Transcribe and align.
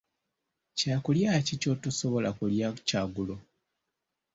Kyakulya 0.77 1.31
ki 1.45 1.55
ky'otosobola 1.61 2.29
kulya 2.37 2.67
kyaggulo? 2.87 3.35